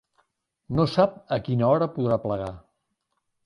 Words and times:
No 0.79 0.85
sap 0.93 1.19
a 1.37 1.39
quina 1.49 1.69
hora 1.69 1.91
podrà 1.99 2.21
plegar. 2.27 2.51